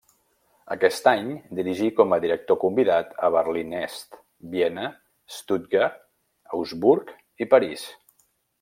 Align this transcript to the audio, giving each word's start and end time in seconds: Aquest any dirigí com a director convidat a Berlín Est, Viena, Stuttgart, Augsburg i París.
Aquest 0.75 1.09
any 1.09 1.27
dirigí 1.59 1.89
com 1.99 2.15
a 2.15 2.19
director 2.23 2.59
convidat 2.63 3.13
a 3.27 3.29
Berlín 3.37 3.77
Est, 3.81 4.19
Viena, 4.55 4.89
Stuttgart, 5.37 6.03
Augsburg 6.59 7.13
i 7.47 7.53
París. 7.57 7.89